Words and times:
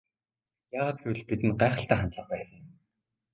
Яагаад 0.79 0.97
гэвэл 1.01 1.21
бидэнд 1.27 1.55
гайхалтай 1.61 1.97
хандлага 1.99 2.29
байсан 2.33 2.57
юм. 2.67 2.71